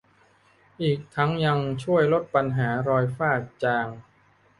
[0.81, 3.31] อีกทั้งยังช่วยลดปัญหารอยฝ้า
[3.63, 3.87] จาง